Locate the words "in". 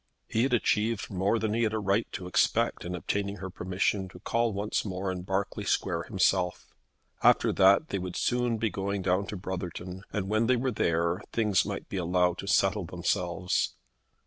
2.85-2.95, 5.11-5.21